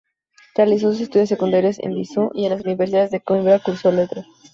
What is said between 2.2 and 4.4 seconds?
y en la Universidad de Coimbra cursó Letras.